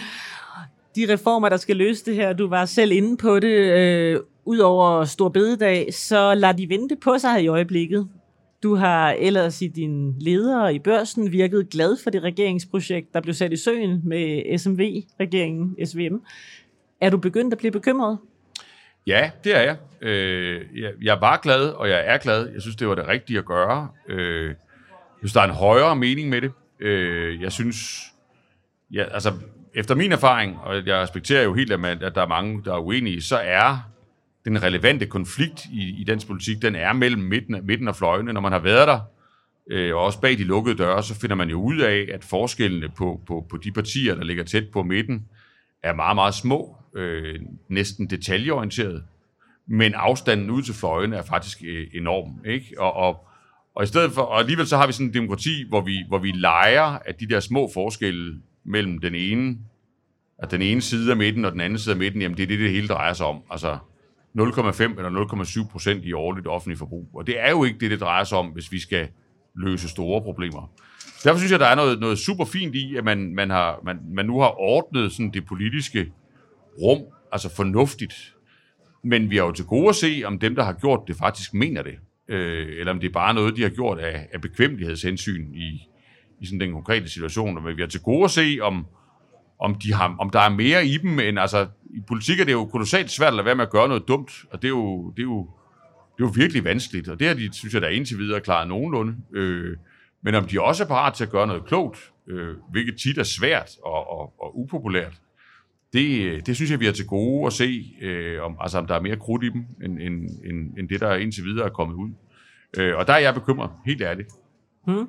[0.97, 4.59] De reformer, der skal løse det her, du var selv inde på det, øh, ud
[4.59, 8.09] over Stor Bededag, så lader de vente på sig i øjeblikket.
[8.63, 13.35] Du har ellers i din leder i børsen virket glad for det regeringsprojekt, der blev
[13.35, 16.17] sat i søen med SMV-regeringen, SVM.
[17.01, 18.19] Er du begyndt at blive bekymret?
[19.07, 20.93] Ja, det er øh, jeg.
[21.03, 21.21] Jeg.
[21.21, 22.49] var glad, og jeg er glad.
[22.53, 23.89] Jeg synes, det var det rigtige at gøre.
[24.09, 24.57] Øh, jeg
[25.19, 26.53] synes, der er en højere mening med det.
[26.81, 27.77] Øh, jeg synes,
[28.93, 29.33] ja, altså,
[29.75, 33.23] efter min erfaring, og jeg respekterer jo helt, at der er mange, der er uenige,
[33.23, 33.91] så er
[34.47, 38.33] den relevante konflikt i, i dansk politik, den er mellem midten, midten og fløjene.
[38.33, 39.01] Når man har været der,
[39.71, 42.89] øh, og også bag de lukkede døre, så finder man jo ud af, at forskellene
[42.89, 45.27] på, på, på de partier, der ligger tæt på midten,
[45.83, 49.05] er meget, meget små, øh, næsten detaljeorienteret.
[49.67, 52.41] Men afstanden ud til fløjene er faktisk øh, enorm.
[52.45, 52.75] Ikke?
[52.79, 53.27] Og, og,
[53.75, 56.19] og, i stedet for, og alligevel så har vi sådan en demokrati, hvor vi, hvor
[56.19, 59.59] vi leger, at de der små forskelle mellem den ene,
[60.39, 62.47] at den ene side af midten og den anden side af midten, jamen det er
[62.47, 63.43] det, det hele drejer sig om.
[63.51, 63.79] Altså,
[64.39, 67.11] 0,5 eller 0,7 procent i årligt offentlig forbrug.
[67.15, 69.09] Og det er jo ikke det, det drejer sig om, hvis vi skal
[69.57, 70.71] løse store problemer.
[71.25, 73.99] Derfor synes jeg, der er noget, noget super fint i, at man, man, har, man,
[74.15, 76.13] man nu har ordnet sådan det politiske
[76.83, 78.35] rum, altså fornuftigt.
[79.05, 81.55] Men vi har jo til gode at se, om dem, der har gjort det, faktisk
[81.55, 81.95] mener det.
[82.29, 85.89] Øh, eller om det er bare noget, de har gjort af, af bekvemmelighedshensyn i,
[86.41, 87.65] i sådan den konkrete situation.
[87.65, 88.87] Men vi har til gode at se, om,
[89.61, 91.67] om, de har, om der er mere i dem, end altså,
[91.97, 94.33] i politik er det jo kolossalt svært at lade være med at gøre noget dumt,
[94.51, 95.51] og det er jo, det er jo,
[96.17, 98.69] det er jo virkelig vanskeligt, og det har de, synes jeg, der indtil videre klaret
[98.69, 99.17] nogenlunde.
[99.33, 99.77] Øh,
[100.23, 103.23] men om de også er parat til at gøre noget klogt, øh, hvilket tit er
[103.23, 105.21] svært og, og, og upopulært,
[105.93, 108.95] det, det synes jeg, vi har til gode at se, øh, om, altså om der
[108.95, 111.95] er mere krudt i dem, end, end, end, end det, der indtil videre er kommet
[111.95, 112.11] ud.
[112.77, 114.29] Øh, og der er jeg bekymret, helt ærligt.
[114.87, 115.09] Hmm.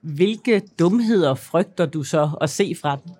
[0.00, 3.12] Hvilke dumheder frygter du så at se fra den?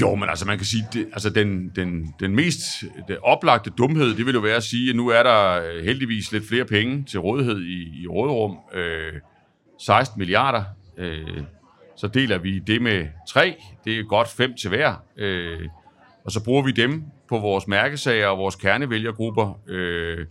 [0.00, 2.60] Jo, men altså man kan sige, det, altså den, den, den mest
[3.08, 6.32] det oplagte dumhed, det vil jo være at sige, at nu er der øh, heldigvis
[6.32, 8.58] lidt flere penge til rådighed i, i rådrum.
[8.74, 9.12] Øh,
[9.78, 10.64] 16 milliarder.
[10.98, 11.42] Øh,
[11.96, 13.56] så deler vi det med tre.
[13.84, 14.94] Det er godt fem til hver.
[15.16, 15.68] Øh,
[16.24, 19.60] og så bruger vi dem på vores mærkesager og vores kernevælgergrupper.
[19.68, 20.26] Øh,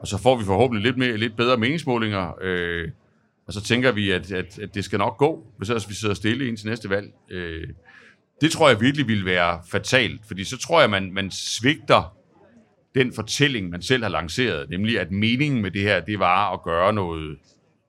[0.00, 2.32] og så får vi forhåbentlig lidt, mere, lidt bedre meningsmålinger.
[2.42, 2.88] Øh,
[3.46, 6.14] og så tænker vi, at, at, at det skal nok gå, hvis ellers vi sidder
[6.14, 7.12] stille indtil næste valg.
[7.30, 7.68] Øh,
[8.40, 12.14] det tror jeg virkelig ville være fatalt, fordi så tror jeg, man, man svigter
[12.94, 16.62] den fortælling, man selv har lanceret, nemlig at meningen med det her, det var at
[16.62, 17.38] gøre noget,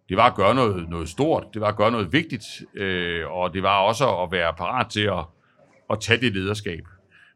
[0.09, 3.53] det var at gøre noget, noget stort, det var at gøre noget vigtigt, øh, og
[3.53, 5.25] det var også at være parat til at,
[5.89, 6.83] at tage det lederskab.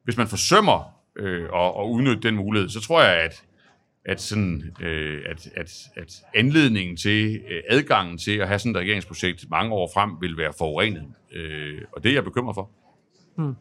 [0.03, 3.43] Hvis man forsømmer øh, at, at udnytte den mulighed, så tror jeg, at,
[4.05, 8.77] at, sådan, øh, at, at, at anledningen til, øh, adgangen til at have sådan et
[8.77, 11.05] regeringsprojekt mange år frem, vil være forurenet.
[11.33, 12.69] Øh, og det er jeg bekymret for.
[13.35, 13.55] Hmm.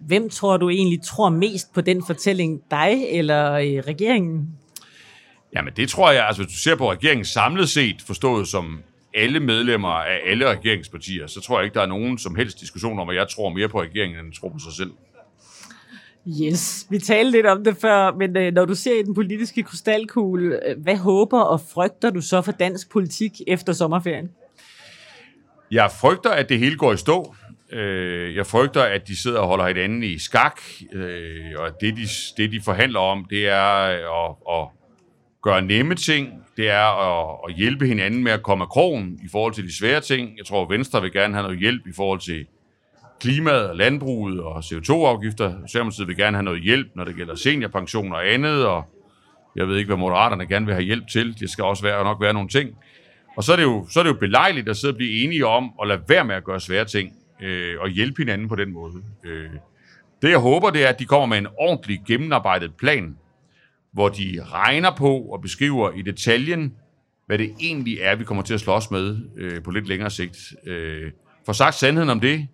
[0.00, 2.60] Hvem tror du egentlig tror mest på den fortælling?
[2.70, 4.48] Dig eller øh, regeringen?
[5.54, 8.82] Jamen det tror jeg, altså hvis du ser på regeringen samlet set, forstået som
[9.14, 12.98] alle medlemmer af alle regeringspartier, så tror jeg ikke, der er nogen som helst diskussion
[12.98, 14.90] om, at jeg tror mere på regeringen, end jeg tror på sig selv.
[16.42, 19.62] Yes, vi talte lidt om det før, men øh, når du ser i den politiske
[19.62, 24.30] krystalkugle, øh, hvad håber og frygter du så for dansk politik efter sommerferien?
[25.70, 27.34] Jeg frygter, at det hele går i stå.
[27.72, 30.60] Øh, jeg frygter, at de sidder og holder hinanden i skak,
[30.92, 32.06] øh, og det de,
[32.36, 34.68] det, de forhandler om, det er øh, at, at
[35.42, 39.28] gøre nemme ting, det er at, at hjælpe hinanden med at komme af krogen i
[39.32, 40.38] forhold til de svære ting.
[40.38, 42.46] Jeg tror, at Venstre vil gerne have noget hjælp i forhold til
[43.20, 45.54] klimaet og landbruget og CO2-afgifter.
[45.66, 48.84] Socialdemokratiet vil gerne have noget hjælp, når det gælder seniorpension og andet, og
[49.56, 51.40] jeg ved ikke, hvad Moderaterne gerne vil have hjælp til.
[51.40, 52.70] Det skal også være, nok være nogle ting.
[53.36, 55.46] Og så er det jo, så er det jo belejligt at sidde og blive enige
[55.46, 58.72] om at lade være med at gøre svære ting øh, og hjælpe hinanden på den
[58.72, 58.94] måde.
[59.24, 59.50] Øh,
[60.22, 63.16] det jeg håber, det er, at de kommer med en ordentlig gennemarbejdet plan,
[63.92, 66.74] hvor de regner på og beskriver i detaljen,
[67.26, 70.38] hvad det egentlig er, vi kommer til at slås med øh, på lidt længere sigt.
[70.66, 71.12] Øh,
[71.46, 72.48] få sagt sandheden om det,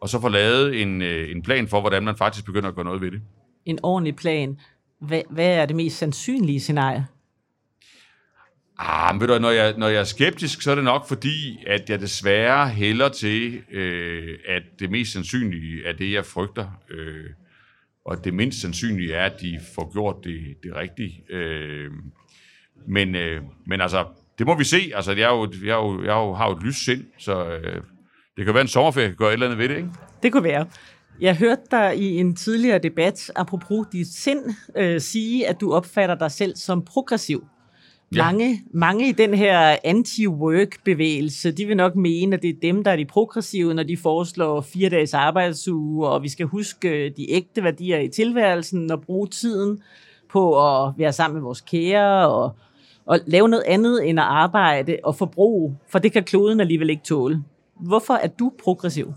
[0.00, 2.84] og så få lavet en, øh, en plan for, hvordan man faktisk begynder at gøre
[2.84, 3.20] noget ved det.
[3.64, 4.58] En ordentlig plan.
[5.00, 7.06] Hvad, hvad er det mest sandsynlige scenarie?
[8.78, 11.64] Ah, men ved du, når jeg, når jeg er skeptisk, så er det nok fordi,
[11.66, 16.80] at jeg desværre hælder til, øh, at det mest sandsynlige er det, jeg frygter.
[16.90, 17.30] Øh,
[18.04, 21.24] og det mindst sandsynlige er, at de får gjort det, det rigtige.
[21.30, 21.90] Øh,
[22.88, 24.04] men, øh, men altså,
[24.38, 24.92] det må vi se.
[24.94, 27.04] Altså, jeg, er jo, jeg, er jo, jeg er jo, har jo et lys sind,
[27.18, 27.82] så øh,
[28.36, 29.88] det kan være en sommerferie, kan gøre et eller andet ved det, ikke?
[30.22, 30.66] Det kunne være.
[31.20, 36.14] Jeg hørte dig i en tidligere debat, apropos dit sind, øh, sige, at du opfatter
[36.14, 37.46] dig selv som progressiv.
[38.14, 38.24] Ja.
[38.24, 42.90] Mange, mange i den her anti-work-bevægelse, de vil nok mene, at det er dem, der
[42.90, 47.64] er de progressive, når de foreslår fire dages arbejdsuge, og vi skal huske de ægte
[47.64, 49.82] værdier i tilværelsen og bruge tiden
[50.30, 52.56] på at være sammen med vores kære og,
[53.06, 57.02] og lave noget andet end at arbejde og forbruge, for det kan kloden alligevel ikke
[57.02, 57.42] tåle.
[57.80, 59.12] Hvorfor er du progressiv?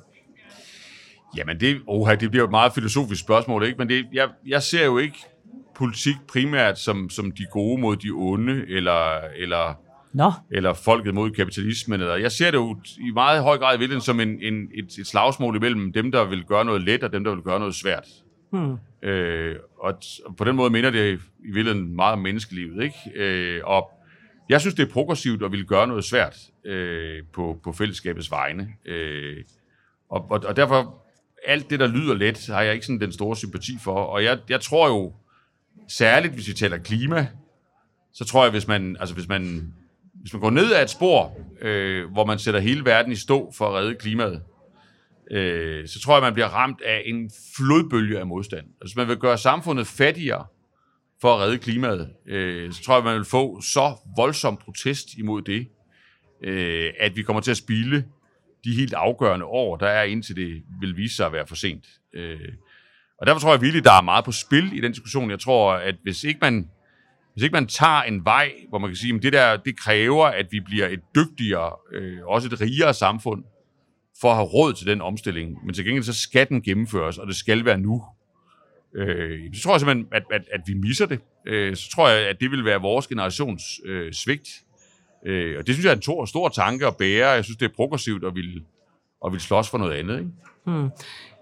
[1.37, 3.77] Jamen, det, oha, det bliver et meget filosofisk spørgsmål, ikke?
[3.77, 5.25] Men det, jeg, jeg ser jo ikke
[5.79, 9.79] politik primært som, som de gode mod de onde, eller, eller,
[10.13, 10.31] Nå.
[10.51, 12.01] eller folket mod kapitalismen.
[12.01, 15.07] Eller, jeg ser det jo i meget høj grad i som en, en, et, et
[15.07, 18.07] slagsmål imellem dem, der vil gøre noget let, og dem, der vil gøre noget svært.
[18.51, 18.77] Hmm.
[19.09, 19.93] Øh, og,
[20.37, 22.83] på den måde minder det i virkeligheden meget om menneskelivet.
[22.83, 22.95] Ikke?
[23.15, 23.91] Øh, og
[24.49, 28.67] jeg synes, det er progressivt at ville gøre noget svært øh, på, på fællesskabets vegne.
[28.85, 29.37] Øh,
[30.09, 31.05] og, og, og derfor,
[31.45, 33.95] alt det, der lyder let, har jeg ikke sådan den store sympati for.
[33.95, 35.13] Og jeg, jeg tror jo,
[35.89, 37.27] særligt hvis vi taler klima,
[38.13, 39.73] så tror jeg, hvis man, altså hvis man,
[40.13, 43.51] hvis man går ned ad et spor, øh, hvor man sætter hele verden i stå
[43.57, 44.43] for at redde klimaet,
[45.31, 48.65] øh, så tror jeg, man bliver ramt af en flodbølge af modstand.
[48.65, 50.45] Altså, hvis man vil gøre samfundet fattigere
[51.21, 55.41] for at redde klimaet, øh, så tror jeg, man vil få så voldsom protest imod
[55.41, 55.67] det,
[56.43, 58.05] øh, at vi kommer til at spille
[58.63, 61.85] de helt afgørende år, der er indtil det vil vise sig at være for sent.
[62.13, 62.39] Øh,
[63.21, 65.29] og derfor tror jeg virkelig, der er meget på spil i den diskussion.
[65.29, 66.69] Jeg tror, at hvis ikke man,
[67.33, 70.25] hvis ikke man tager en vej, hvor man kan sige, at det der, det kræver,
[70.25, 73.43] at vi bliver et dygtigere, øh, også et rigere samfund,
[74.21, 75.65] for at have råd til den omstilling.
[75.65, 78.03] Men til gengæld så skal den gennemføres, og det skal være nu.
[78.95, 81.19] Øh, så tror jeg simpelthen, at, at, at vi misser det.
[81.47, 84.49] Øh, så tror jeg, at det vil være vores generations øh, svigt.
[85.25, 87.29] Øh, og det synes jeg er en stor, stor tanke at bære.
[87.29, 88.61] Jeg synes, det er progressivt at ville,
[89.25, 90.19] at ville slås for noget andet.
[90.19, 90.31] Ikke?
[90.65, 90.89] Hmm.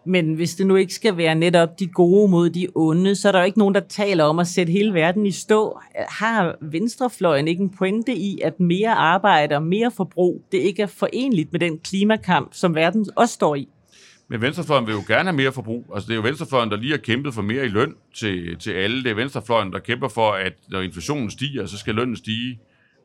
[0.08, 3.32] Men hvis det nu ikke skal være netop de gode mod de onde, så er
[3.32, 5.80] der jo ikke nogen, der taler om at sætte hele verden i stå.
[5.96, 10.88] Har venstrefløjen ikke en pointe i, at mere arbejde og mere forbrug, det ikke er
[10.88, 13.68] forenligt med den klimakamp, som verden også står i?
[14.30, 15.86] Men venstrefløjen vil jo gerne have mere forbrug.
[15.94, 18.72] Altså, det er jo venstrefløjen, der lige har kæmpet for mere i løn til, til
[18.72, 19.04] alle.
[19.04, 22.60] Det er venstrefløjen, der kæmper for, at når inflationen stiger, så skal lønnen stige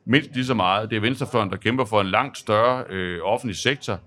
[0.05, 0.89] mindst lige så meget.
[0.89, 3.99] Det er venstrefløjen, der kæmper for en langt større øh, offentlig sektor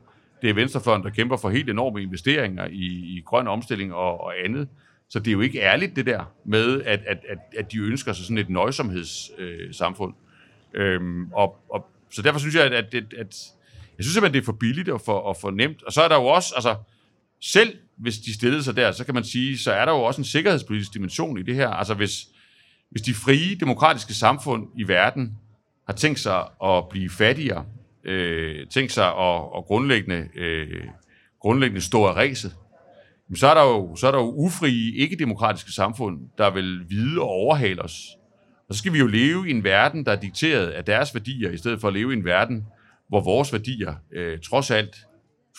[0.47, 4.33] det er Venstrefløjen, der kæmper for helt enorme investeringer i, i grøn omstilling og, og
[4.45, 4.69] andet.
[5.09, 8.13] Så det er jo ikke ærligt, det der med, at, at, at, at de ønsker
[8.13, 10.15] sig sådan et nøjsomhedssamfund.
[10.75, 13.47] Øh, øhm, og, og, så derfor synes jeg, at, at, at, at
[13.99, 15.83] jeg synes simpelthen, det er for billigt og for, og for nemt.
[15.83, 16.77] Og så er der jo også, altså
[17.41, 20.21] selv hvis de stillede sig der, så kan man sige, så er der jo også
[20.21, 21.69] en sikkerhedspolitisk dimension i det her.
[21.69, 22.29] Altså hvis,
[22.91, 25.39] hvis de frie demokratiske samfund i verden
[25.87, 27.65] har tænkt sig at blive fattigere,
[28.07, 30.85] øh, tænkt sig at, at grundlæggende, øh,
[31.40, 32.57] grundlæggende stå af ræset,
[33.35, 37.29] så er der jo, så er der jo ufrie, ikke-demokratiske samfund, der vil vide og
[37.29, 38.01] overhale os.
[38.69, 41.51] Og så skal vi jo leve i en verden, der er dikteret af deres værdier,
[41.51, 42.66] i stedet for at leve i en verden,
[43.09, 44.97] hvor vores værdier øh, trods alt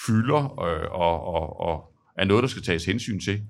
[0.07, 3.41] fylder øh, og, og, og er noget, der skal tages hensyn til.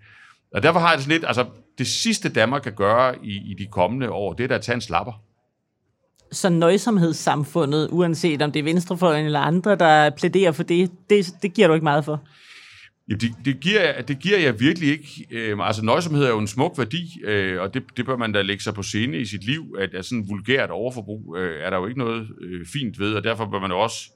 [0.53, 1.45] Og derfor har jeg det sådan lidt, altså
[1.77, 4.75] det sidste Danmark kan gøre i, i de kommende år, det er da at tage
[4.75, 5.23] en slapper
[6.31, 11.53] så nøjsomhedssamfundet, uanset om det er venstrefløjen eller andre, der plæderer for det, det, det
[11.53, 12.23] giver du ikke meget for?
[13.09, 15.27] Ja, det, det, giver, det giver jeg virkelig ikke.
[15.31, 18.41] Øh, altså, nøjsomhed er jo en smuk værdi, øh, og det, det bør man da
[18.41, 21.77] lægge sig på scene i sit liv, at, at sådan vulgært overforbrug øh, er der
[21.77, 24.11] jo ikke noget øh, fint ved, og derfor bør man jo også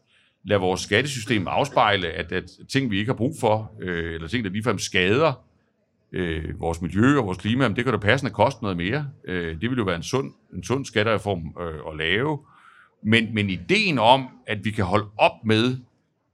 [0.45, 4.43] lade vores skattesystem afspejle, at, at ting, vi ikke har brug for, øh, eller ting,
[4.43, 5.51] der ligefrem skader
[6.13, 9.08] øh, vores miljø og vores klima, det kan da passende koste noget mere.
[9.28, 12.39] Øh, det vil jo være en sund, en sund skattereform øh, at lave.
[13.04, 15.78] Men, men ideen om, at vi kan holde op med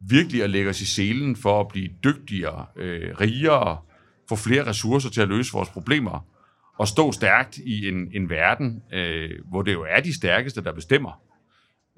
[0.09, 3.77] virkelig at lægge os i selen for at blive dygtigere, øh, rigere,
[4.29, 6.25] få flere ressourcer til at løse vores problemer,
[6.79, 10.73] og stå stærkt i en, en verden, øh, hvor det jo er de stærkeste, der
[10.73, 11.21] bestemmer.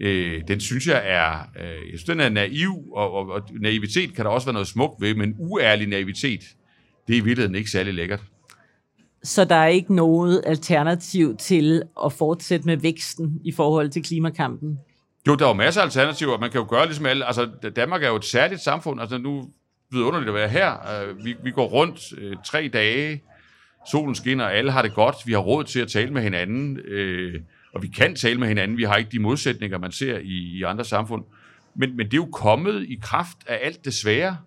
[0.02, 4.16] Øh, den synes jeg er, øh, jeg synes, den er naiv, og, og, og naivitet
[4.16, 6.44] kan der også være noget smukt ved, men uærlig naivitet,
[7.10, 8.20] det er i virkeligheden ikke særlig lækkert.
[9.24, 14.80] Så der er ikke noget alternativ til at fortsætte med væksten i forhold til klimakampen?
[15.28, 16.38] Jo, der er jo masser af alternativer.
[16.38, 17.26] Man kan jo gøre ligesom alle.
[17.26, 19.02] Altså, Danmark er jo et særligt samfund.
[19.02, 19.44] Altså, nu er
[19.92, 20.72] det underligt at være her.
[20.74, 23.24] Øh, vi, vi går rundt øh, tre dage.
[23.92, 25.16] Solen skinner, alle har det godt.
[25.26, 26.78] Vi har råd til at tale med hinanden.
[26.78, 27.42] Øh,
[27.74, 28.78] og vi kan tale med hinanden.
[28.78, 31.24] Vi har ikke de modsætninger, man ser i, i andre samfund.
[31.76, 34.38] Men, men det er jo kommet i kraft af alt det svære.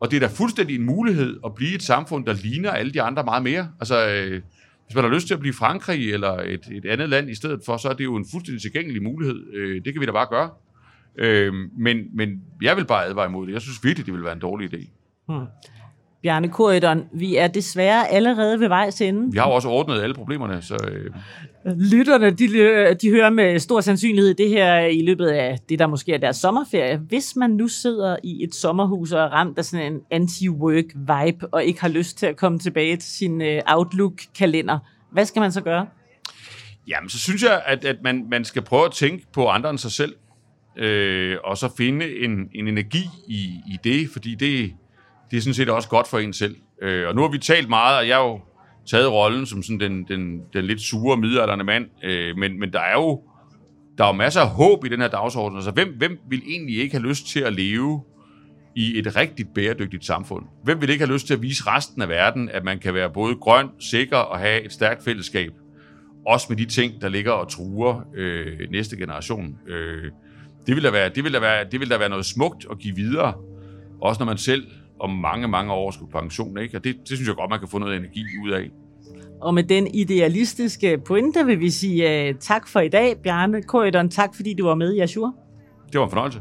[0.00, 3.02] Og det er da fuldstændig en mulighed at blive et samfund, der ligner alle de
[3.02, 3.68] andre meget mere.
[3.80, 4.42] Altså, øh,
[4.86, 7.60] hvis man har lyst til at blive Frankrig eller et, et andet land i stedet
[7.66, 9.54] for, så er det jo en fuldstændig tilgængelig mulighed.
[9.54, 10.50] Øh, det kan vi da bare gøre.
[11.18, 13.52] Øh, men, men jeg vil bare advare imod det.
[13.52, 14.90] Jeg synes virkelig, det vil være en dårlig idé.
[15.28, 15.46] Hmm.
[16.22, 19.32] Bjarne Korydon, vi er desværre allerede ved vejs ende.
[19.32, 20.76] Vi har jo også ordnet alle problemerne, så...
[20.92, 21.10] Øh...
[21.92, 26.12] Lytterne, de, de hører med stor sandsynlighed det her i løbet af det, der måske
[26.12, 26.96] er deres sommerferie.
[26.96, 31.64] Hvis man nu sidder i et sommerhus og er ramt af sådan en anti-work-vibe, og
[31.64, 34.78] ikke har lyst til at komme tilbage til sin øh, Outlook-kalender,
[35.12, 35.86] hvad skal man så gøre?
[36.88, 39.78] Jamen, så synes jeg, at, at man, man skal prøve at tænke på andre end
[39.78, 40.14] sig selv,
[40.76, 44.72] øh, og så finde en, en energi i, i det, fordi det,
[45.30, 46.56] det er sådan set også godt for en selv.
[46.82, 48.40] Øh, og nu har vi talt meget, og jeg har jo
[48.86, 52.80] taget rollen som sådan den, den, den lidt sure, midalderne mand, øh, men, men der
[52.80, 53.22] er jo
[53.98, 55.56] der er jo masser af håb i den her dagsorden.
[55.56, 58.02] Altså, hvem, hvem vil egentlig ikke have lyst til at leve
[58.76, 60.44] i et rigtigt bæredygtigt samfund?
[60.64, 63.10] Hvem vil ikke have lyst til at vise resten af verden, at man kan være
[63.10, 65.52] både grøn, sikker og have et stærkt fællesskab?
[66.26, 69.58] Også med de ting, der ligger og truer øh, næste generation.
[69.68, 70.10] Øh,
[70.66, 72.78] det vil da være, det vil da være, det vil da være noget smukt at
[72.78, 73.34] give videre,
[74.00, 74.66] også når man selv
[75.00, 76.58] om mange, mange år skulle pension.
[76.58, 76.76] Ikke?
[76.76, 78.70] Og det, det synes jeg godt, man kan få noget energi ud af.
[79.40, 84.08] Og med den idealistiske pointe vil vi sige uh, tak for i dag, Bjarne Korydon.
[84.08, 85.32] Tak fordi du var med i Azure.
[85.92, 86.40] Det var en fornøjelse.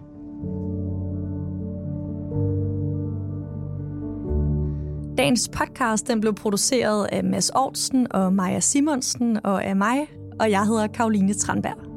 [5.17, 9.97] Dagens podcast den blev produceret af Mads Aarhusen og Maja Simonsen og af mig,
[10.39, 11.94] og jeg hedder Karoline Tranberg.